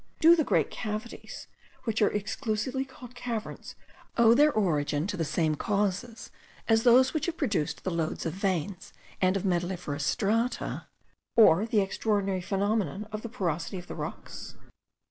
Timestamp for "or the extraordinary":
11.35-12.41